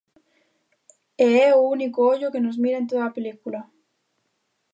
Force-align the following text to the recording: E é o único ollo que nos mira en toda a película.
E 1.25 1.27
é 1.47 1.49
o 1.59 1.67
único 1.75 1.99
ollo 2.13 2.31
que 2.33 2.43
nos 2.45 2.57
mira 2.63 2.77
en 2.81 2.89
toda 2.89 3.03
a 3.07 3.15
película. 3.17 3.61